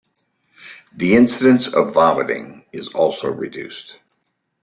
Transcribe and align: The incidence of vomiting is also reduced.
The 0.97 1.15
incidence 1.15 1.67
of 1.67 1.93
vomiting 1.93 2.65
is 2.71 2.87
also 2.87 3.27
reduced. 3.31 3.99